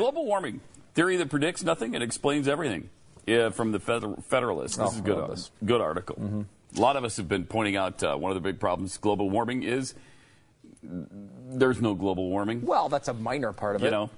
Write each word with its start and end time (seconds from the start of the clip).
global 0.00 0.24
warming 0.26 0.60
theory 0.94 1.16
that 1.16 1.28
predicts 1.30 1.62
nothing 1.62 1.94
and 1.94 2.02
explains 2.02 2.48
everything. 2.48 2.88
Yeah, 3.26 3.50
from 3.50 3.72
the 3.72 3.78
Feder- 3.78 4.16
Federalist. 4.28 4.78
This 4.78 4.86
Oh, 4.88 4.92
is 4.92 4.98
a 4.98 5.02
good, 5.02 5.18
ar- 5.18 5.28
this. 5.28 5.50
good 5.64 5.80
article. 5.80 6.46
A 6.76 6.80
lot 6.80 6.96
of 6.96 7.04
us 7.04 7.16
have 7.18 7.28
been 7.28 7.44
pointing 7.44 7.76
out 7.76 8.02
uh, 8.02 8.16
one 8.16 8.30
of 8.30 8.34
the 8.34 8.40
big 8.40 8.58
problems 8.58 8.96
global 8.96 9.28
warming 9.28 9.62
is 9.62 9.94
there's 10.82 11.80
no 11.80 11.94
global 11.94 12.28
warming. 12.30 12.64
Well, 12.64 12.88
that's 12.88 13.08
a 13.08 13.14
minor 13.14 13.52
part 13.52 13.76
of 13.76 13.82
You 13.82 13.88
it. 13.88 13.90
You 13.90 13.96
know, 13.96 14.10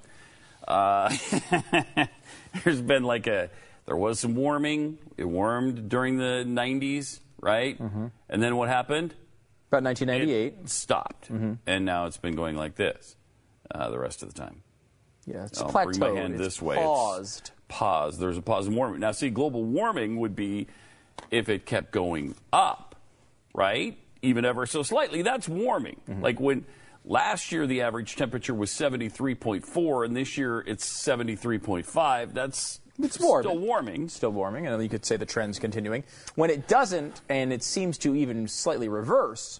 uh, 0.67 1.13
there's 2.63 2.81
been 2.81 3.03
like 3.03 3.27
a 3.27 3.49
there 3.85 3.97
was 3.97 4.19
some 4.19 4.35
warming. 4.35 4.97
It 5.17 5.25
warmed 5.25 5.89
during 5.89 6.17
the 6.17 6.43
90s, 6.47 7.19
right? 7.41 7.77
Mm-hmm. 7.77 8.07
And 8.29 8.41
then 8.43 8.55
what 8.55 8.69
happened? 8.69 9.13
About 9.69 9.83
1998. 9.83 10.53
It 10.63 10.69
stopped, 10.69 11.31
Mm-hmm. 11.31 11.53
and 11.67 11.83
now 11.85 12.05
it's 12.05 12.17
been 12.17 12.35
going 12.35 12.55
like 12.55 12.75
this 12.75 13.15
uh, 13.71 13.89
the 13.89 13.99
rest 13.99 14.23
of 14.23 14.33
the 14.33 14.39
time. 14.39 14.61
Yeah, 15.25 15.45
it's 15.45 15.61
I'll 15.61 15.69
plateaued. 15.69 15.99
bring 15.99 16.13
my 16.15 16.19
hand 16.21 16.33
It's 16.35 16.43
this 16.43 16.61
way. 16.61 16.75
It's 16.75 16.83
Paused. 16.83 17.51
Pause. 17.67 18.19
There's 18.19 18.37
a 18.37 18.41
pause 18.41 18.67
in 18.67 18.75
warming. 18.75 18.99
Now, 18.99 19.11
see, 19.11 19.29
global 19.29 19.63
warming 19.63 20.19
would 20.19 20.35
be 20.35 20.67
if 21.31 21.49
it 21.49 21.65
kept 21.65 21.91
going 21.91 22.35
up, 22.51 22.95
right? 23.53 23.97
Even 24.21 24.45
ever 24.45 24.65
so 24.65 24.83
slightly. 24.83 25.21
That's 25.21 25.47
warming. 25.49 25.99
Mm-hmm. 26.09 26.21
Like 26.21 26.39
when 26.39 26.65
last 27.05 27.51
year 27.51 27.65
the 27.67 27.81
average 27.81 28.15
temperature 28.15 28.53
was 28.53 28.69
73.4, 28.71 30.05
and 30.05 30.15
this 30.15 30.37
year 30.37 30.59
it's 30.65 30.85
73.5. 30.87 32.33
That's 32.33 32.79
It's 33.01 33.19
warming. 33.19 33.49
still 33.49 33.59
warming. 33.59 34.09
Still 34.09 34.31
warming, 34.31 34.67
and 34.67 34.81
you 34.83 34.89
could 34.89 35.05
say 35.05 35.17
the 35.17 35.25
trend's 35.25 35.59
continuing. 35.59 36.03
When 36.35 36.49
it 36.49 36.67
doesn't, 36.67 37.21
and 37.29 37.51
it 37.51 37.63
seems 37.63 37.97
to 37.99 38.15
even 38.15 38.47
slightly 38.47 38.87
reverse, 38.87 39.59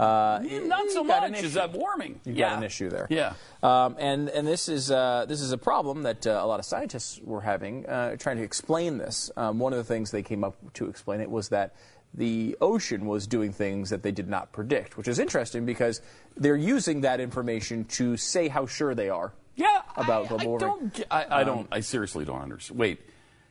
uh, 0.00 0.40
Not 0.42 0.90
so 0.90 1.04
much. 1.04 1.42
Is 1.42 1.54
that 1.54 1.72
warming? 1.72 2.20
You've 2.24 2.36
yeah. 2.36 2.50
got 2.50 2.58
an 2.58 2.64
issue 2.64 2.88
there. 2.88 3.06
Yeah. 3.10 3.34
Um, 3.62 3.96
and 3.98 4.28
and 4.30 4.46
this 4.46 4.68
is 4.68 4.90
uh, 4.90 5.26
this 5.28 5.40
is 5.42 5.52
a 5.52 5.58
problem 5.58 6.04
that 6.04 6.26
uh, 6.26 6.40
a 6.42 6.46
lot 6.46 6.58
of 6.58 6.64
scientists 6.64 7.20
were 7.22 7.42
having 7.42 7.86
uh, 7.86 8.16
trying 8.16 8.38
to 8.38 8.42
explain 8.42 8.98
this. 8.98 9.30
Um, 9.36 9.58
one 9.58 9.72
of 9.72 9.76
the 9.78 9.84
things 9.84 10.10
they 10.10 10.22
came 10.22 10.42
up 10.42 10.56
to 10.74 10.88
explain 10.88 11.20
it 11.20 11.30
was 11.30 11.50
that 11.50 11.74
the 12.14 12.56
ocean 12.60 13.06
was 13.06 13.26
doing 13.26 13.52
things 13.52 13.90
that 13.90 14.02
they 14.02 14.10
did 14.10 14.28
not 14.28 14.52
predict, 14.52 14.96
which 14.96 15.06
is 15.06 15.18
interesting 15.18 15.66
because 15.66 16.00
they're 16.36 16.56
using 16.56 17.02
that 17.02 17.20
information 17.20 17.84
to 17.84 18.16
say 18.16 18.48
how 18.48 18.66
sure 18.66 18.94
they 18.94 19.10
are. 19.10 19.32
Yeah, 19.54 19.82
about 19.96 20.24
I, 20.24 20.28
global 20.28 20.46
warming. 20.46 20.68
Um, 20.70 20.88
Don't, 20.94 21.06
I, 21.10 21.40
I 21.40 21.44
don't. 21.44 21.68
I 21.70 21.80
seriously 21.80 22.24
don't 22.24 22.40
understand. 22.40 22.78
Wait, 22.80 23.00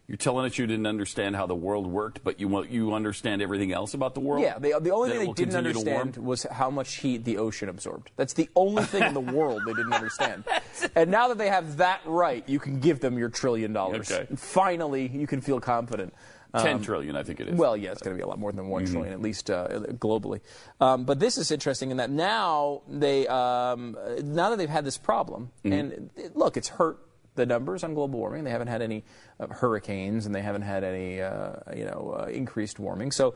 you're 0.10 0.18
telling 0.18 0.46
us 0.46 0.58
you 0.58 0.66
didn't 0.68 0.88
understand 0.88 1.36
how 1.36 1.46
the 1.46 1.56
world 1.56 1.86
worked, 1.88 2.24
but 2.24 2.40
you 2.40 2.64
you 2.66 2.94
understand 2.96 3.42
everything 3.44 3.72
else 3.72 3.94
about 3.94 4.16
the 4.16 4.20
world? 4.20 4.42
Yeah, 4.42 4.58
the, 4.60 4.78
the 4.82 4.90
only 4.92 5.12
thing 5.12 5.20
they 5.20 5.26
didn't 5.34 5.52
continue 5.54 5.74
to 5.74 5.80
warm? 5.80 6.02
understand 6.02 6.26
was 6.26 6.44
how 6.52 6.70
much 6.72 6.96
heat 6.96 7.24
the 7.24 7.38
ocean 7.38 7.70
absorbed. 7.70 8.10
That's 8.18 8.34
the 8.34 8.50
only 8.56 8.84
thing 8.84 9.04
in 9.04 9.14
the 9.14 9.20
world 9.38 9.62
they 9.66 9.74
didn't 9.74 9.94
understand. 9.94 10.44
And 10.96 11.12
now 11.12 11.28
that 11.28 11.38
they 11.38 11.50
have 11.50 11.78
that 11.78 12.00
right, 12.06 12.44
you 12.48 12.58
can 12.58 12.80
give 12.80 13.02
them 13.02 13.18
your 13.18 13.28
trillion 13.30 13.74
dollars. 13.74 14.10
Okay. 14.12 14.34
Finally, 14.36 15.08
you 15.10 15.28
can 15.28 15.42
feel 15.42 15.60
confident. 15.60 16.14
Ten 16.58 16.78
Um, 16.78 16.82
trillion, 16.82 17.16
I 17.18 17.22
think 17.24 17.40
it 17.42 17.50
is. 17.50 17.56
Well, 17.56 17.76
yeah, 17.78 17.92
it's 17.92 18.02
going 18.02 18.16
to 18.16 18.18
be 18.18 18.24
a 18.24 18.28
lot 18.28 18.40
more 18.40 18.52
than 18.52 18.64
Mm-hmm. 18.64 18.72
one 18.72 18.86
trillion, 18.86 19.14
at 19.14 19.22
least 19.22 19.52
uh, 19.52 19.68
globally. 20.00 20.40
Um, 20.80 21.04
but 21.04 21.20
this 21.20 21.38
is 21.38 21.52
interesting 21.52 21.92
in 21.92 21.98
that 21.98 22.10
now 22.10 22.82
they, 22.88 23.28
um, 23.28 23.96
now 24.24 24.50
that 24.50 24.58
they've 24.58 24.70
had 24.70 24.86
this 24.86 24.98
problem, 24.98 25.52
Mm-hmm. 25.66 25.74
and 25.74 26.10
it- 26.16 26.36
look, 26.36 26.56
it's 26.58 26.70
hurt 26.70 26.98
the 27.36 27.46
numbers 27.46 27.84
on 27.84 27.94
global 27.94 28.20
warming. 28.20 28.44
They 28.44 28.52
haven't 28.52 28.68
had 28.68 28.82
any 28.82 29.04
uh, 29.40 29.48
hurricanes, 29.48 30.26
and 30.26 30.36
they 30.36 30.42
haven't 30.42 30.64
had 30.64 30.84
any, 30.84 31.22
uh, 31.22 31.54
you 31.76 31.86
know, 31.86 32.18
uh, 32.20 32.26
increased 32.26 32.80
warming. 32.80 33.12
So 33.12 33.36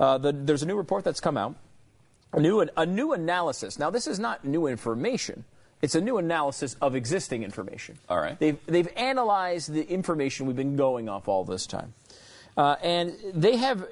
uh, 0.00 0.18
the, 0.18 0.32
there's 0.32 0.62
a 0.62 0.66
new 0.66 0.76
report 0.76 1.04
that's 1.04 1.20
come 1.20 1.36
out, 1.36 1.54
a 2.32 2.40
new 2.40 2.66
a 2.76 2.86
new 2.86 3.12
analysis. 3.12 3.78
Now, 3.78 3.90
this 3.90 4.06
is 4.06 4.18
not 4.18 4.44
new 4.44 4.66
information. 4.66 5.44
It's 5.82 5.94
a 5.94 6.00
new 6.00 6.16
analysis 6.18 6.76
of 6.80 6.94
existing 6.94 7.42
information. 7.42 7.98
All 8.08 8.18
right. 8.18 8.38
They've 8.38 8.58
they've 8.66 8.88
analyzed 8.96 9.72
the 9.72 9.82
information 9.82 10.46
we've 10.46 10.56
been 10.56 10.76
going 10.76 11.08
off 11.08 11.28
all 11.28 11.44
this 11.44 11.66
time. 11.66 11.94
Uh, 12.56 12.76
and 12.82 13.14
they 13.34 13.56
have 13.56 13.86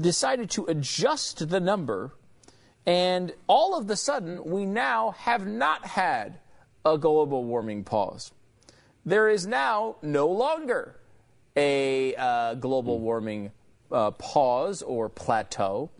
decided 0.00 0.50
to 0.50 0.66
adjust 0.66 1.48
the 1.48 1.60
number, 1.60 2.12
and 2.86 3.32
all 3.46 3.76
of 3.76 3.86
the 3.86 3.96
sudden, 3.96 4.44
we 4.44 4.66
now 4.66 5.12
have 5.12 5.46
not 5.46 5.84
had 5.84 6.38
a 6.84 6.98
global 6.98 7.44
warming 7.44 7.84
pause. 7.84 8.32
There 9.04 9.28
is 9.28 9.46
now 9.46 9.96
no 10.02 10.28
longer 10.28 10.96
a 11.56 12.14
uh, 12.14 12.54
global 12.54 13.00
warming 13.00 13.52
uh, 13.90 14.10
pause 14.12 14.82
or 14.82 15.08
plateau. 15.08 15.90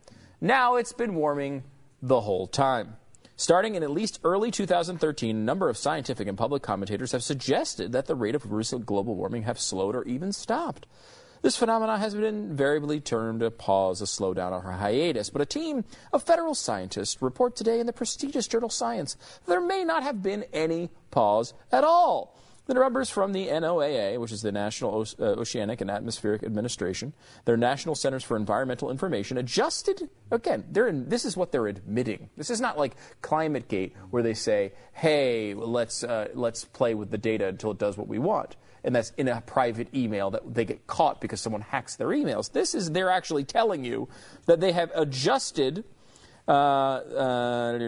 Now 0.40 0.76
it's 0.76 0.92
been 0.92 1.14
warming 1.14 1.64
the 2.02 2.20
whole 2.20 2.46
time. 2.46 2.96
Starting 3.36 3.74
in 3.74 3.82
at 3.82 3.90
least 3.90 4.20
early 4.22 4.50
2013, 4.50 5.34
a 5.34 5.38
number 5.38 5.70
of 5.70 5.78
scientific 5.78 6.28
and 6.28 6.36
public 6.36 6.62
commentators 6.62 7.12
have 7.12 7.22
suggested 7.22 7.92
that 7.92 8.04
the 8.04 8.14
rate 8.14 8.34
of 8.34 8.52
recent 8.52 8.84
global 8.84 9.14
warming 9.14 9.44
have 9.44 9.58
slowed 9.58 9.96
or 9.96 10.04
even 10.04 10.30
stopped. 10.30 10.86
This 11.40 11.56
phenomenon 11.56 12.00
has 12.00 12.14
been 12.14 12.24
invariably 12.24 13.00
termed 13.00 13.40
a 13.40 13.50
pause, 13.50 14.02
a 14.02 14.04
slowdown, 14.04 14.52
or 14.52 14.70
a 14.70 14.76
hiatus. 14.76 15.30
But 15.30 15.40
a 15.40 15.46
team 15.46 15.84
of 16.12 16.22
federal 16.22 16.54
scientists 16.54 17.22
report 17.22 17.56
today 17.56 17.80
in 17.80 17.86
the 17.86 17.94
prestigious 17.94 18.46
journal 18.46 18.68
Science 18.68 19.16
there 19.46 19.62
may 19.62 19.84
not 19.84 20.02
have 20.02 20.22
been 20.22 20.44
any 20.52 20.90
pause 21.10 21.54
at 21.72 21.82
all. 21.82 22.36
The 22.70 22.74
numbers 22.74 23.10
from 23.10 23.32
the 23.32 23.48
NOAA, 23.48 24.16
which 24.20 24.30
is 24.30 24.42
the 24.42 24.52
National 24.52 25.04
uh, 25.18 25.24
Oceanic 25.24 25.80
and 25.80 25.90
Atmospheric 25.90 26.44
Administration, 26.44 27.14
their 27.44 27.56
National 27.56 27.96
Centers 27.96 28.22
for 28.22 28.36
Environmental 28.36 28.92
Information, 28.92 29.38
adjusted. 29.38 30.08
Again, 30.30 30.64
they're 30.70 30.86
in, 30.86 31.08
this 31.08 31.24
is 31.24 31.36
what 31.36 31.50
they're 31.50 31.66
admitting. 31.66 32.30
This 32.36 32.48
is 32.48 32.60
not 32.60 32.78
like 32.78 32.94
ClimateGate, 33.22 33.94
where 34.10 34.22
they 34.22 34.34
say, 34.34 34.70
"Hey, 34.92 35.52
let's 35.52 36.04
uh, 36.04 36.28
let's 36.32 36.64
play 36.64 36.94
with 36.94 37.10
the 37.10 37.18
data 37.18 37.48
until 37.48 37.72
it 37.72 37.78
does 37.78 37.98
what 37.98 38.06
we 38.06 38.20
want," 38.20 38.54
and 38.84 38.94
that's 38.94 39.10
in 39.18 39.26
a 39.26 39.40
private 39.40 39.92
email 39.92 40.30
that 40.30 40.54
they 40.54 40.64
get 40.64 40.86
caught 40.86 41.20
because 41.20 41.40
someone 41.40 41.62
hacks 41.62 41.96
their 41.96 42.10
emails. 42.10 42.52
This 42.52 42.76
is 42.76 42.92
they're 42.92 43.10
actually 43.10 43.42
telling 43.42 43.84
you 43.84 44.08
that 44.46 44.60
they 44.60 44.70
have 44.70 44.92
adjusted. 44.94 45.82
Uh, 46.50 47.00
uh, 47.16 47.78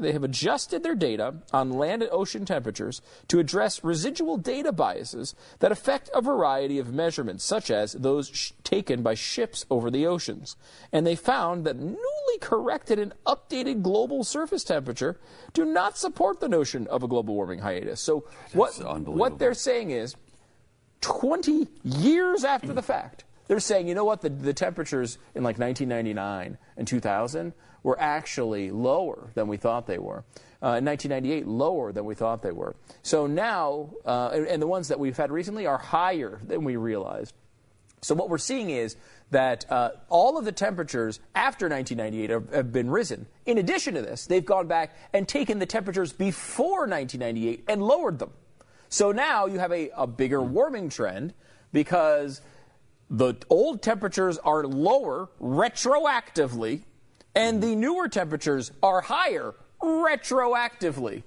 they 0.00 0.12
have 0.12 0.24
adjusted 0.24 0.82
their 0.82 0.94
data 0.94 1.36
on 1.50 1.70
land 1.70 2.02
and 2.02 2.10
ocean 2.12 2.44
temperatures 2.44 3.00
to 3.28 3.38
address 3.38 3.82
residual 3.82 4.36
data 4.36 4.72
biases 4.72 5.34
that 5.60 5.72
affect 5.72 6.10
a 6.12 6.20
variety 6.20 6.78
of 6.78 6.92
measurements, 6.92 7.44
such 7.44 7.70
as 7.70 7.94
those 7.94 8.28
sh- 8.28 8.52
taken 8.62 9.02
by 9.02 9.14
ships 9.14 9.64
over 9.70 9.90
the 9.90 10.06
oceans. 10.06 10.54
And 10.92 11.06
they 11.06 11.16
found 11.16 11.64
that 11.64 11.78
newly 11.78 12.38
corrected 12.42 12.98
and 12.98 13.14
updated 13.24 13.80
global 13.80 14.22
surface 14.22 14.62
temperature 14.62 15.18
do 15.54 15.64
not 15.64 15.96
support 15.96 16.40
the 16.40 16.48
notion 16.48 16.86
of 16.88 17.02
a 17.02 17.08
global 17.08 17.34
warming 17.34 17.60
hiatus. 17.60 18.02
So 18.02 18.26
what, 18.52 18.74
what 19.06 19.38
they're 19.38 19.54
saying 19.54 19.92
is 19.92 20.14
20 21.00 21.68
years 21.84 22.44
after 22.44 22.74
the 22.74 22.82
fact, 22.82 23.24
they're 23.48 23.60
saying, 23.60 23.88
you 23.88 23.94
know 23.94 24.04
what, 24.04 24.20
the, 24.20 24.28
the 24.28 24.54
temperatures 24.54 25.18
in 25.34 25.42
like 25.42 25.58
1999 25.58 26.58
and 26.76 26.86
2000 26.86 27.52
were 27.82 27.98
actually 28.00 28.70
lower 28.70 29.30
than 29.34 29.48
we 29.48 29.56
thought 29.56 29.86
they 29.86 29.98
were. 29.98 30.24
Uh, 30.62 30.78
in 30.78 30.84
1998, 30.84 31.46
lower 31.48 31.92
than 31.92 32.04
we 32.04 32.14
thought 32.14 32.40
they 32.42 32.52
were. 32.52 32.76
So 33.02 33.26
now, 33.26 33.90
uh, 34.06 34.30
and, 34.32 34.46
and 34.46 34.62
the 34.62 34.66
ones 34.68 34.88
that 34.88 35.00
we've 35.00 35.16
had 35.16 35.32
recently 35.32 35.66
are 35.66 35.78
higher 35.78 36.40
than 36.46 36.62
we 36.62 36.76
realized. 36.76 37.34
So 38.00 38.14
what 38.14 38.28
we're 38.28 38.38
seeing 38.38 38.70
is 38.70 38.96
that 39.30 39.70
uh, 39.70 39.90
all 40.08 40.38
of 40.38 40.44
the 40.44 40.52
temperatures 40.52 41.18
after 41.34 41.68
1998 41.68 42.30
have, 42.30 42.54
have 42.54 42.72
been 42.72 42.90
risen. 42.90 43.26
In 43.46 43.58
addition 43.58 43.94
to 43.94 44.02
this, 44.02 44.26
they've 44.26 44.44
gone 44.44 44.66
back 44.68 44.94
and 45.12 45.26
taken 45.26 45.58
the 45.58 45.66
temperatures 45.66 46.12
before 46.12 46.86
1998 46.86 47.64
and 47.68 47.82
lowered 47.82 48.18
them. 48.18 48.30
So 48.88 49.10
now 49.10 49.46
you 49.46 49.58
have 49.58 49.72
a, 49.72 49.90
a 49.96 50.06
bigger 50.06 50.42
warming 50.42 50.90
trend 50.90 51.32
because 51.72 52.40
the 53.12 53.34
old 53.50 53.82
temperatures 53.82 54.38
are 54.38 54.64
lower 54.64 55.28
retroactively 55.40 56.82
and 57.34 57.62
the 57.62 57.76
newer 57.76 58.08
temperatures 58.08 58.72
are 58.82 59.02
higher 59.02 59.54
retroactively. 59.82 61.22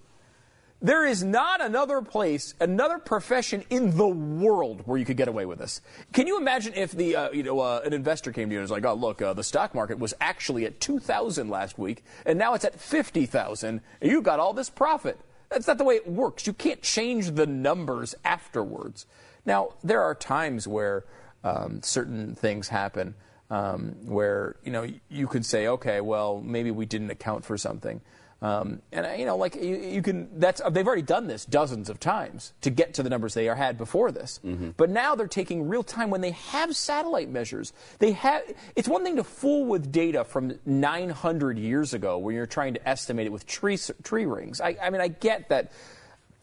There 0.82 1.06
is 1.06 1.24
not 1.24 1.64
another 1.64 2.02
place, 2.02 2.54
another 2.60 2.98
profession 2.98 3.64
in 3.70 3.96
the 3.98 4.08
world 4.08 4.82
where 4.86 4.98
you 4.98 5.06
could 5.06 5.18
get 5.18 5.28
away 5.28 5.46
with 5.46 5.60
this. 5.60 5.82
Can 6.12 6.28
you 6.28 6.38
imagine 6.38 6.74
if 6.74 6.92
the 6.92 7.16
uh, 7.16 7.32
you 7.32 7.44
know 7.44 7.60
uh, 7.60 7.82
an 7.86 7.94
investor 7.94 8.32
came 8.32 8.50
to 8.50 8.54
you 8.54 8.60
and 8.60 8.64
was 8.64 8.72
like, 8.72 8.86
"Oh, 8.86 8.94
look, 8.94 9.22
uh, 9.22 9.34
the 9.34 9.44
stock 9.44 9.74
market 9.74 9.98
was 9.98 10.14
actually 10.20 10.66
at 10.66 10.80
2,000 10.82 11.50
last 11.50 11.80
week, 11.80 12.04
and 12.26 12.38
now 12.38 12.54
it's 12.54 12.66
at 12.66 12.80
50,000, 12.80 13.82
and 14.02 14.12
you 14.12 14.22
got 14.22 14.40
all 14.40 14.54
this 14.54 14.70
profit." 14.70 15.18
That's 15.50 15.68
not 15.68 15.78
the 15.78 15.86
way 15.86 15.96
it 15.96 16.08
works. 16.08 16.46
You 16.46 16.54
can't 16.54 16.82
change 16.82 17.32
the 17.32 17.48
numbers 17.48 18.14
afterwards. 18.26 19.06
Now, 19.46 19.74
there 19.84 20.02
are 20.02 20.14
times 20.14 20.68
where 20.68 21.06
um, 21.46 21.82
certain 21.84 22.36
things 22.36 22.68
happen 22.68 23.16
um, 23.50 23.96
where 24.06 24.56
you 24.64 24.72
know 24.72 24.88
you 25.10 25.28
could 25.28 25.46
say, 25.46 25.68
"Okay, 25.68 26.02
well, 26.02 26.42
maybe 26.44 26.72
we 26.72 26.86
didn't 26.86 27.12
account 27.12 27.46
for 27.46 27.58
something." 27.58 28.02
Um, 28.42 28.82
and 28.92 29.20
you 29.20 29.26
know, 29.26 29.38
like 29.38 29.56
you, 29.56 29.76
you 29.76 30.02
can. 30.02 30.40
That's 30.40 30.62
they've 30.70 30.86
already 30.86 31.04
done 31.04 31.28
this 31.28 31.46
dozens 31.46 31.90
of 31.90 32.00
times 32.00 32.54
to 32.62 32.70
get 32.70 32.96
to 32.96 33.04
the 33.04 33.10
numbers 33.10 33.34
they 33.34 33.48
are 33.48 33.56
had 33.56 33.78
before 33.78 34.12
this. 34.12 34.40
But 34.78 34.90
now 34.90 35.16
they're 35.16 35.28
taking 35.28 35.68
real 35.70 35.84
time 35.84 36.10
when 36.10 36.22
they 36.22 36.32
have 36.32 36.76
satellite 36.76 37.30
measures. 37.30 37.72
They 38.00 38.12
have. 38.14 38.42
It's 38.76 38.88
one 38.88 39.04
thing 39.04 39.16
to 39.18 39.24
fool 39.24 39.66
with 39.66 39.92
data 39.92 40.24
from 40.24 40.60
900 40.66 41.58
years 41.58 41.94
ago, 41.94 42.18
where 42.18 42.34
you're 42.34 42.46
trying 42.46 42.74
to 42.74 42.90
estimate 42.90 43.28
it 43.28 43.32
with 43.32 43.46
tree 43.46 43.78
tree 44.04 44.26
rings. 44.26 44.60
I, 44.60 44.76
I 44.82 44.90
mean, 44.90 45.02
I 45.02 45.08
get 45.08 45.50
that 45.50 45.72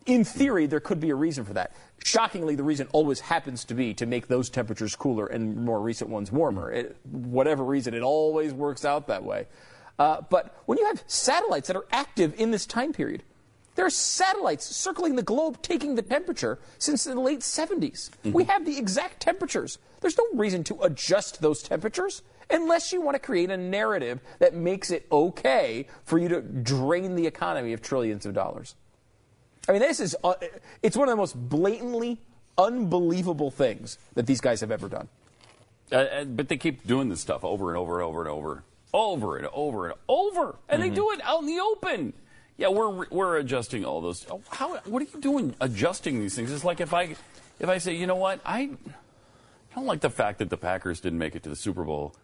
in 0.06 0.24
theory, 0.24 0.66
there 0.66 0.80
could 0.80 1.00
be 1.00 1.10
a 1.10 1.14
reason 1.14 1.44
for 1.44 1.52
that. 1.54 1.72
Shockingly, 2.04 2.54
the 2.56 2.64
reason 2.64 2.88
always 2.92 3.20
happens 3.20 3.64
to 3.66 3.74
be 3.74 3.94
to 3.94 4.06
make 4.06 4.26
those 4.26 4.50
temperatures 4.50 4.96
cooler 4.96 5.26
and 5.26 5.64
more 5.64 5.80
recent 5.80 6.10
ones 6.10 6.32
warmer. 6.32 6.70
It, 6.70 6.96
whatever 7.04 7.64
reason, 7.64 7.94
it 7.94 8.02
always 8.02 8.52
works 8.52 8.84
out 8.84 9.06
that 9.06 9.22
way. 9.24 9.46
Uh, 9.98 10.22
but 10.28 10.56
when 10.66 10.78
you 10.78 10.86
have 10.86 11.04
satellites 11.06 11.68
that 11.68 11.76
are 11.76 11.86
active 11.92 12.34
in 12.38 12.50
this 12.50 12.66
time 12.66 12.92
period, 12.92 13.22
there 13.74 13.86
are 13.86 13.90
satellites 13.90 14.66
circling 14.66 15.16
the 15.16 15.22
globe 15.22 15.62
taking 15.62 15.94
the 15.94 16.02
temperature 16.02 16.58
since 16.78 17.04
the 17.04 17.18
late 17.18 17.40
70s. 17.40 18.10
Mm-hmm. 18.10 18.32
We 18.32 18.44
have 18.44 18.66
the 18.66 18.76
exact 18.76 19.20
temperatures. 19.20 19.78
There's 20.00 20.18
no 20.18 20.26
reason 20.34 20.64
to 20.64 20.80
adjust 20.82 21.40
those 21.40 21.62
temperatures 21.62 22.22
unless 22.50 22.92
you 22.92 23.00
want 23.00 23.14
to 23.14 23.18
create 23.18 23.50
a 23.50 23.56
narrative 23.56 24.20
that 24.40 24.54
makes 24.54 24.90
it 24.90 25.06
okay 25.10 25.86
for 26.04 26.18
you 26.18 26.28
to 26.28 26.42
drain 26.42 27.14
the 27.14 27.26
economy 27.26 27.72
of 27.72 27.80
trillions 27.80 28.26
of 28.26 28.34
dollars. 28.34 28.74
I 29.68 29.72
mean, 29.72 29.80
this 29.80 30.00
is, 30.00 30.16
uh, 30.24 30.34
it's 30.82 30.96
one 30.96 31.08
of 31.08 31.12
the 31.12 31.16
most 31.16 31.36
blatantly 31.36 32.18
unbelievable 32.58 33.50
things 33.50 33.98
that 34.14 34.26
these 34.26 34.40
guys 34.40 34.60
have 34.60 34.70
ever 34.70 34.88
done. 34.88 35.08
Uh, 35.90 35.96
uh 35.96 36.24
but 36.24 36.48
they 36.48 36.56
keep 36.56 36.86
doing 36.86 37.08
this 37.08 37.20
stuff 37.20 37.44
over 37.44 37.68
and 37.68 37.78
over 37.78 38.00
and 38.00 38.08
over 38.08 38.20
and 38.20 38.30
over, 38.30 38.64
over 38.92 39.36
and 39.36 39.46
over 39.52 39.86
and 39.86 39.94
over, 40.08 40.56
and 40.68 40.82
mm-hmm. 40.82 40.90
they 40.90 40.94
do 40.94 41.10
it 41.12 41.20
out 41.22 41.40
in 41.40 41.46
the 41.46 41.60
open. 41.60 42.12
Yeah, 42.56 42.68
we're 42.68 43.06
we're 43.08 43.38
adjusting 43.38 43.84
all 43.84 44.00
those. 44.00 44.26
Oh, 44.30 44.42
how? 44.50 44.76
What 44.84 45.02
are 45.02 45.06
you 45.12 45.20
doing 45.20 45.54
adjusting 45.60 46.20
these 46.20 46.34
things? 46.34 46.52
It's 46.52 46.64
like 46.64 46.80
if 46.80 46.92
I 46.92 47.16
if 47.58 47.68
I 47.68 47.78
say, 47.78 47.94
you 47.94 48.06
know 48.06 48.16
what, 48.16 48.40
I 48.44 48.70
don't 49.74 49.86
like 49.86 50.00
the 50.00 50.10
fact 50.10 50.38
that 50.38 50.50
the 50.50 50.56
Packers 50.56 51.00
didn't 51.00 51.18
make 51.18 51.34
it 51.34 51.42
to 51.44 51.48
the 51.48 51.56
Super 51.56 51.84
Bowl 51.84 52.14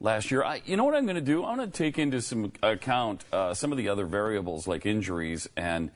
last 0.00 0.30
year. 0.30 0.44
I, 0.44 0.62
you 0.64 0.76
know 0.76 0.84
what 0.84 0.94
I'm 0.94 1.04
going 1.04 1.16
to 1.16 1.20
do? 1.20 1.44
I'm 1.44 1.56
going 1.56 1.70
to 1.70 1.76
take 1.76 1.98
into 1.98 2.20
some 2.20 2.52
account 2.62 3.24
uh, 3.32 3.54
some 3.54 3.72
of 3.72 3.78
the 3.78 3.88
other 3.88 4.06
variables 4.06 4.66
like 4.66 4.86
injuries 4.86 5.48
and 5.56 5.90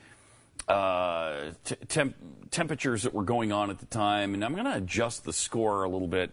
uh, 0.69 1.51
t- 1.65 1.77
temp- 1.89 2.17
temperatures 2.51 3.03
that 3.05 3.15
were 3.15 3.25
going 3.25 3.53
on 3.53 3.71
at 3.71 3.79
the 3.79 3.87
time, 3.87 4.35
and 4.35 4.45
I'm 4.45 4.53
going 4.53 4.65
to 4.65 4.77
adjust 4.77 5.25
the 5.25 5.33
score 5.33 5.85
a 5.85 5.89
little 5.89 6.09
bit 6.09 6.33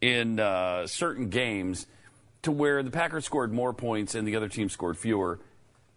in 0.00 0.38
uh, 0.40 0.86
certain 0.86 1.30
games 1.30 1.86
to 2.42 2.52
where 2.52 2.82
the 2.82 2.90
Packers 2.90 3.24
scored 3.24 3.52
more 3.52 3.72
points 3.72 4.14
and 4.14 4.26
the 4.26 4.36
other 4.36 4.48
team 4.48 4.68
scored 4.68 4.98
fewer. 4.98 5.40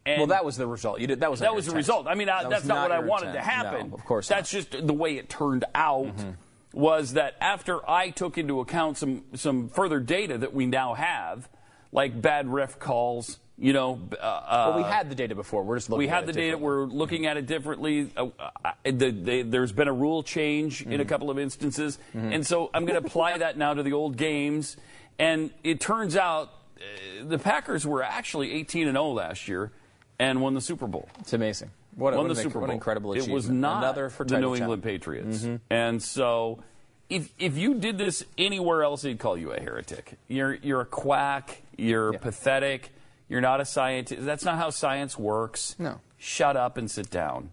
And 0.05 0.19
well, 0.19 0.27
that 0.27 0.45
was 0.45 0.57
the 0.57 0.67
result. 0.67 0.99
You 0.99 1.07
did, 1.07 1.21
that 1.21 1.31
was 1.31 1.39
that 1.39 1.55
was 1.55 1.65
the 1.65 1.75
result. 1.75 2.05
I 2.05 2.13
mean, 2.13 2.27
that 2.27 2.47
that's 2.47 2.65
not, 2.65 2.75
not 2.75 2.89
what 2.89 2.91
I 2.91 2.99
wanted 2.99 3.33
to 3.33 3.41
happen. 3.41 3.89
No, 3.89 3.95
of 3.95 4.05
course, 4.05 4.27
that's 4.27 4.53
not. 4.53 4.69
just 4.71 4.85
the 4.85 4.93
way 4.93 5.17
it 5.17 5.29
turned 5.29 5.65
out. 5.73 6.05
Mm-hmm. 6.05 6.31
Was 6.73 7.13
that 7.13 7.35
after 7.39 7.89
I 7.89 8.09
took 8.09 8.37
into 8.37 8.59
account 8.59 8.97
some 8.97 9.23
some 9.33 9.69
further 9.69 9.99
data 9.99 10.37
that 10.37 10.53
we 10.53 10.65
now 10.65 10.93
have, 10.93 11.49
like 11.91 12.21
bad 12.21 12.47
ref 12.49 12.77
calls, 12.77 13.39
you 13.57 13.71
know, 13.71 14.01
uh, 14.19 14.71
well, 14.73 14.77
we 14.77 14.83
had 14.83 15.09
the 15.09 15.15
data 15.15 15.33
before. 15.33 15.63
We're 15.63 15.77
just 15.77 15.89
looking. 15.89 15.99
We 15.99 16.07
had 16.07 16.25
the 16.25 16.33
data. 16.33 16.57
We're 16.57 16.85
looking 16.85 17.25
at 17.25 17.37
it 17.37 17.45
differently. 17.45 18.11
Uh, 18.15 18.27
uh, 18.37 18.71
the, 18.83 19.11
the, 19.11 19.41
there's 19.43 19.71
been 19.71 19.87
a 19.87 19.93
rule 19.93 20.23
change 20.23 20.79
mm-hmm. 20.79 20.91
in 20.91 20.99
a 20.99 21.03
mm-hmm. 21.03 21.09
couple 21.09 21.29
of 21.29 21.39
instances, 21.39 21.97
mm-hmm. 22.13 22.33
and 22.33 22.45
so 22.45 22.69
I'm 22.73 22.85
going 22.85 22.99
to 23.01 23.07
apply 23.07 23.37
that 23.37 23.57
now 23.57 23.73
to 23.73 23.81
the 23.81 23.93
old 23.93 24.17
games. 24.17 24.75
And 25.17 25.51
it 25.63 25.79
turns 25.79 26.17
out 26.17 26.51
uh, 26.77 27.23
the 27.23 27.39
Packers 27.39 27.87
were 27.87 28.03
actually 28.03 28.51
18 28.51 28.87
and 28.87 28.95
0 28.95 29.11
last 29.11 29.47
year, 29.47 29.71
and 30.19 30.41
won 30.41 30.53
the 30.53 30.61
Super 30.61 30.87
Bowl. 30.87 31.07
It's 31.19 31.31
amazing. 31.31 31.71
What, 31.95 32.13
won 32.13 32.27
what 32.27 32.35
the 32.35 32.41
Super 32.41 32.55
Bowl. 32.55 32.61
What 32.63 32.69
an 32.71 32.75
incredible 32.75 33.13
achievement. 33.13 33.31
It 33.31 33.35
was 33.35 33.49
not 33.49 33.77
Another 33.77 34.09
for 34.09 34.25
the 34.25 34.37
New 34.37 34.55
England. 34.55 34.83
Patriots, 34.83 35.43
mm-hmm. 35.43 35.55
and 35.69 36.03
so 36.03 36.61
if 37.09 37.29
if 37.39 37.57
you 37.57 37.75
did 37.75 37.97
this 37.97 38.25
anywhere 38.37 38.83
else, 38.83 39.03
they'd 39.03 39.17
call 39.17 39.37
you 39.37 39.51
a 39.51 39.59
heretic. 39.61 40.17
You're 40.27 40.55
you're 40.55 40.81
a 40.81 40.85
quack. 40.85 41.61
You're 41.77 42.13
yeah. 42.13 42.19
pathetic. 42.19 42.91
You're 43.27 43.41
not 43.41 43.61
a 43.61 43.65
scientist. 43.65 44.25
That's 44.25 44.45
not 44.45 44.57
how 44.57 44.69
science 44.69 45.17
works. 45.17 45.75
No. 45.79 45.99
Shut 46.17 46.55
up 46.55 46.77
and 46.77 46.89
sit 46.89 47.09
down. 47.09 47.51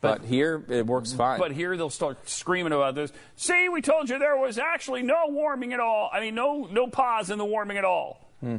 But, 0.00 0.22
but, 0.22 0.28
here 0.28 0.64
it 0.68 0.86
works 0.86 1.12
fine. 1.12 1.38
But 1.38 1.52
here 1.52 1.76
they'll 1.76 1.88
start 1.88 2.28
screaming 2.28 2.72
about 2.72 2.96
this. 2.96 3.12
See, 3.36 3.68
we 3.68 3.80
told 3.80 4.10
you 4.10 4.18
there 4.18 4.36
was 4.36 4.58
actually 4.58 5.02
no 5.02 5.26
warming 5.28 5.72
at 5.72 5.80
all. 5.80 6.10
I 6.12 6.20
mean, 6.20 6.34
no 6.34 6.68
no 6.70 6.88
pause 6.88 7.30
in 7.30 7.38
the 7.38 7.44
warming 7.44 7.78
at 7.78 7.84
all. 7.84 8.28
Hmm. 8.40 8.56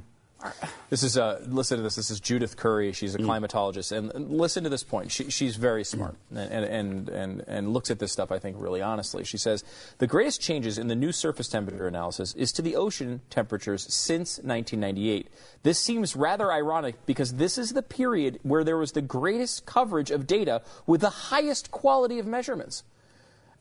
This 0.90 1.04
is 1.04 1.18
uh, 1.18 1.42
listen 1.48 1.78
to 1.78 1.84
this. 1.84 1.96
This 1.96 2.12
is 2.12 2.20
Judith 2.20 2.56
Curry. 2.56 2.92
She's 2.92 3.16
a 3.16 3.18
mm. 3.18 3.26
climatologist, 3.26 3.92
and, 3.92 4.12
and, 4.14 4.30
listen 4.30 4.64
to 4.64 4.70
this 4.70 4.84
point. 4.84 5.12
She, 5.12 5.32
she's 5.32 5.56
very 5.56 5.84
smart 5.84 6.16
mm. 6.32 6.38
and, 6.38 6.66
and, 6.66 7.10
and 7.10 7.44
and 7.48 7.74
looks 7.74 7.90
at 7.90 8.00
this 8.00 8.12
stuff. 8.12 8.32
I 8.32 8.40
think 8.40 8.58
really 8.60 8.82
honestly. 8.82 9.24
She 9.24 9.38
says 9.38 9.64
the 9.98 10.08
greatest 10.08 10.42
changes 10.42 10.78
in 10.78 10.88
the 10.88 10.96
new 10.96 11.12
surface 11.12 11.48
temperature 11.48 11.88
analysis 11.88 12.36
is 12.36 12.52
to 12.54 12.62
the 12.62 12.76
ocean 12.76 13.22
temperatures 13.30 13.92
since 13.92 14.38
1998. 14.38 15.30
This 15.64 15.80
seems 15.80 16.16
rather 16.16 16.52
ironic 16.52 17.06
because 17.06 17.34
this 17.34 17.58
is 17.58 17.74
the 17.74 17.82
period 17.82 18.40
where 18.44 18.64
there 18.64 18.78
was 18.78 18.92
the 18.92 19.02
greatest 19.02 19.66
coverage 19.66 20.12
of 20.12 20.28
data 20.28 20.62
with 20.86 21.02
the 21.02 21.10
highest 21.10 21.72
quality 21.72 22.20
of 22.20 22.28
measurements. 22.28 22.84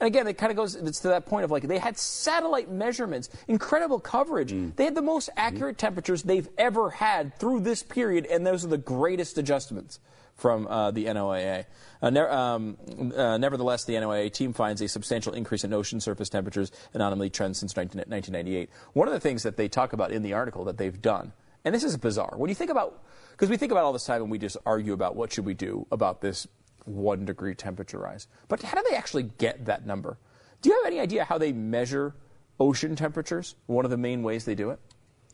And 0.03 0.09
again, 0.09 0.27
it 0.27 0.37
kind 0.37 0.51
of 0.51 0.57
goes 0.57 0.75
it's 0.75 0.99
to 1.01 1.09
that 1.09 1.27
point 1.27 1.45
of 1.45 1.53
like 1.53 1.63
they 1.63 1.79
had 1.79 1.97
satellite 1.97 2.69
measurements, 2.69 3.29
incredible 3.47 4.01
coverage. 4.01 4.51
Mm. 4.51 4.75
They 4.75 4.87
had 4.87 4.97
the 4.97 5.01
most 5.01 5.31
accurate 5.37 5.77
mm. 5.77 5.79
temperatures 5.79 6.25
they've 6.25 6.49
ever 6.59 6.91
had 6.91 7.39
through 7.39 7.61
this 7.61 7.85
period, 7.85 8.27
and 8.27 8.45
those 8.45 8.65
are 8.65 8.69
the 8.69 8.79
greatest 8.79 9.39
adjustments 9.39 10.01
from 10.35 10.67
uh, 10.67 10.91
the 10.91 11.05
NOAA. 11.05 11.67
Uh, 12.03 12.11
ne- 12.11 12.21
um, 12.21 12.77
uh, 13.17 13.39
nevertheless, 13.39 13.85
the 13.85 13.93
NOAA 13.93 14.33
team 14.33 14.53
finds 14.53 14.83
a 14.83 14.89
substantial 14.89 15.35
increase 15.35 15.63
in 15.63 15.73
ocean 15.73 16.01
surface 16.01 16.29
temperatures 16.29 16.73
anomaly 16.95 17.31
trends 17.31 17.61
since 17.61 17.73
19- 17.73 17.95
1998. 17.95 18.71
One 18.95 19.07
of 19.07 19.15
the 19.15 19.21
things 19.21 19.45
that 19.45 19.57
they 19.57 19.69
talk 19.69 19.93
about 19.93 20.11
in 20.11 20.25
the 20.25 20.33
article 20.33 20.65
that 20.65 20.79
they've 20.79 21.01
done, 21.01 21.31
and 21.65 21.73
this 21.73 21.85
is 21.85 21.97
bizarre, 21.97 22.35
when 22.37 22.49
you 22.49 22.57
think 22.57 22.73
about, 22.73 23.05
because 23.31 23.49
we 23.49 23.57
think 23.57 23.71
about 23.71 23.85
all 23.85 23.93
this 23.93 24.05
time 24.05 24.21
and 24.21 24.33
we 24.33 24.39
just 24.39 24.57
argue 24.67 24.95
about 24.95 25.15
what 25.15 25.33
should 25.33 25.45
we 25.45 25.55
do 25.55 25.87
about 25.93 26.23
this 26.23 26.49
one 26.85 27.25
degree 27.25 27.55
temperature 27.55 27.99
rise. 27.99 28.29
But 28.49 28.63
how 28.63 28.77
do 28.77 28.85
they 28.89 28.97
actually 28.97 29.25
get 29.25 29.67
that 29.67 29.87
number? 29.87 30.19
Do 30.61 30.69
you 30.69 30.77
have 30.77 30.93
any 30.93 31.01
idea 31.01 31.25
how 31.25 31.39
they 31.39 31.53
measure 31.53 32.15
ocean 32.61 32.97
temperatures? 32.97 33.55
One 33.67 33.85
of 33.85 33.91
the 33.91 33.97
main 33.97 34.23
ways 34.23 34.45
they 34.45 34.55
do 34.55 34.71
it? 34.71 34.79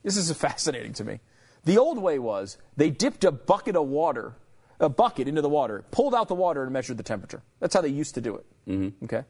This 0.02 0.16
is 0.16 0.32
fascinating 0.36 0.92
to 0.94 1.04
me. 1.04 1.20
The 1.64 1.78
old 1.78 1.98
way 1.98 2.18
was 2.18 2.56
they 2.76 2.90
dipped 2.90 3.24
a 3.24 3.32
bucket 3.32 3.76
of 3.76 3.86
water, 3.88 4.34
a 4.80 4.88
bucket 4.88 5.28
into 5.28 5.42
the 5.42 5.48
water, 5.48 5.84
pulled 5.90 6.14
out 6.14 6.28
the 6.28 6.34
water, 6.34 6.62
and 6.62 6.72
measured 6.72 6.96
the 6.96 7.02
temperature. 7.02 7.42
That's 7.60 7.74
how 7.74 7.80
they 7.80 7.88
used 7.88 8.14
to 8.14 8.20
do 8.20 8.36
it. 8.36 8.46
Mm-hmm. 8.68 9.04
Okay. 9.04 9.24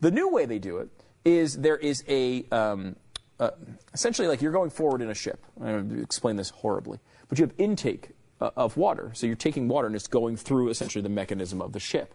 The 0.00 0.10
new 0.10 0.28
way 0.28 0.46
they 0.46 0.58
do 0.58 0.78
it 0.78 0.88
is 1.24 1.56
there 1.58 1.76
is 1.76 2.04
a 2.08 2.44
um, 2.50 2.96
uh, 3.38 3.50
essentially 3.92 4.28
like 4.28 4.42
you're 4.42 4.52
going 4.52 4.70
forward 4.70 5.02
in 5.02 5.10
a 5.10 5.14
ship. 5.14 5.44
I'm 5.58 5.66
going 5.66 5.88
to 5.90 6.02
explain 6.02 6.36
this 6.36 6.50
horribly, 6.50 6.98
but 7.28 7.38
you 7.38 7.44
have 7.44 7.54
intake 7.58 8.10
uh, 8.40 8.50
of 8.56 8.76
water. 8.76 9.10
So 9.14 9.26
you're 9.26 9.36
taking 9.36 9.68
water 9.68 9.86
and 9.86 9.96
it's 9.96 10.06
going 10.06 10.36
through 10.36 10.68
essentially 10.68 11.02
the 11.02 11.08
mechanism 11.08 11.60
of 11.60 11.72
the 11.72 11.80
ship. 11.80 12.14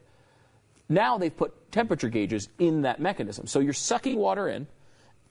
Now 0.90 1.18
they've 1.18 1.36
put 1.36 1.72
temperature 1.72 2.10
gauges 2.10 2.50
in 2.60 2.84
that 2.84 3.00
mechanism. 3.00 3.48
So 3.48 3.60
you're 3.60 3.74
sucking 3.74 4.18
water 4.18 4.48
in 4.48 4.68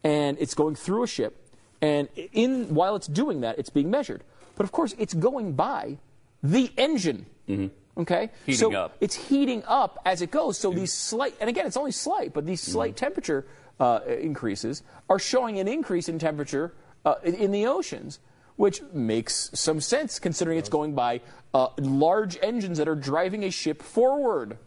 and 0.02 0.36
it's 0.40 0.54
going 0.54 0.74
through 0.74 1.04
a 1.04 1.06
ship. 1.06 1.40
And 1.80 2.08
in, 2.32 2.74
while 2.74 2.96
it's 2.96 3.06
doing 3.06 3.42
that, 3.42 3.58
it's 3.58 3.70
being 3.70 3.90
measured. 3.90 4.24
But 4.56 4.64
of 4.64 4.72
course, 4.72 4.94
it's 4.98 5.14
going 5.14 5.52
by 5.52 5.98
the 6.42 6.70
engine. 6.76 7.26
Mm-hmm. 7.48 8.00
Okay? 8.00 8.30
Heating 8.46 8.58
so 8.58 8.74
up. 8.74 8.96
it's 9.00 9.14
heating 9.14 9.62
up 9.66 10.00
as 10.04 10.22
it 10.22 10.30
goes. 10.30 10.58
So 10.58 10.72
these 10.72 10.92
slight, 10.92 11.34
and 11.40 11.48
again, 11.48 11.66
it's 11.66 11.76
only 11.76 11.92
slight, 11.92 12.32
but 12.32 12.46
these 12.46 12.60
slight 12.60 12.92
mm-hmm. 12.92 13.04
temperature 13.04 13.46
uh, 13.78 14.00
increases 14.06 14.82
are 15.08 15.18
showing 15.18 15.58
an 15.58 15.68
increase 15.68 16.08
in 16.08 16.18
temperature 16.18 16.74
uh, 17.04 17.14
in 17.22 17.50
the 17.50 17.66
oceans 17.66 18.18
which 18.56 18.82
makes 18.92 19.50
some 19.54 19.80
sense 19.80 20.18
considering 20.18 20.58
it's 20.58 20.68
going 20.68 20.94
by 20.94 21.20
uh, 21.52 21.68
large 21.78 22.38
engines 22.42 22.78
that 22.78 22.88
are 22.88 22.94
driving 22.94 23.44
a 23.44 23.50
ship 23.50 23.82
forward. 23.82 24.58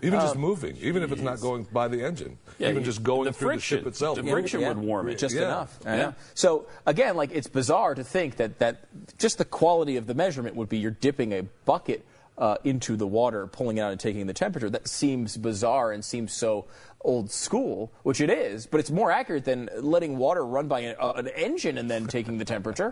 Even 0.00 0.20
just 0.20 0.36
um, 0.36 0.40
moving, 0.40 0.76
even 0.76 1.02
if 1.02 1.10
it's 1.10 1.22
not 1.22 1.40
going 1.40 1.66
by 1.72 1.88
the 1.88 2.04
engine, 2.04 2.38
yeah, 2.58 2.68
even 2.68 2.84
just 2.84 3.02
going 3.02 3.24
the 3.24 3.32
through 3.32 3.48
friction, 3.48 3.78
the 3.78 3.82
ship 3.82 3.86
itself. 3.88 4.16
The 4.16 4.22
friction 4.22 4.60
yeah, 4.60 4.68
would 4.68 4.78
warm 4.78 5.08
it. 5.08 5.18
Just 5.18 5.34
yeah. 5.34 5.42
enough. 5.42 5.78
Yeah. 5.84 6.12
So 6.34 6.66
again, 6.86 7.16
like 7.16 7.32
it's 7.32 7.48
bizarre 7.48 7.96
to 7.96 8.04
think 8.04 8.36
that, 8.36 8.60
that 8.60 8.86
just 9.18 9.38
the 9.38 9.44
quality 9.44 9.96
of 9.96 10.06
the 10.06 10.14
measurement 10.14 10.54
would 10.54 10.68
be 10.68 10.78
you're 10.78 10.92
dipping 10.92 11.32
a 11.32 11.42
bucket 11.64 12.06
uh, 12.38 12.56
into 12.62 12.96
the 12.96 13.06
water, 13.06 13.46
pulling 13.48 13.78
it 13.78 13.80
out 13.80 13.90
and 13.90 14.00
taking 14.00 14.26
the 14.26 14.32
temperature. 14.32 14.70
That 14.70 14.86
seems 14.86 15.36
bizarre 15.36 15.90
and 15.90 16.04
seems 16.04 16.32
so 16.32 16.66
old 17.00 17.30
school, 17.30 17.92
which 18.02 18.20
it 18.20 18.30
is, 18.30 18.66
but 18.66 18.80
it's 18.80 18.90
more 18.90 19.10
accurate 19.10 19.44
than 19.44 19.68
letting 19.80 20.16
water 20.18 20.44
run 20.44 20.68
by 20.68 20.80
an, 20.80 20.96
uh, 20.98 21.12
an 21.12 21.28
engine 21.28 21.78
and 21.78 21.90
then 21.90 22.06
taking 22.06 22.38
the 22.38 22.44
temperature. 22.44 22.86